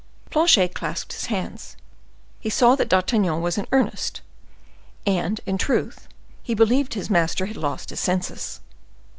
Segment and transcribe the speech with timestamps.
[0.31, 1.77] Planchet clasped his hands;
[2.39, 4.21] he saw that D'Artagnan was in earnest,
[5.05, 6.07] and, in good truth,
[6.41, 8.61] he believed his master had lost his senses.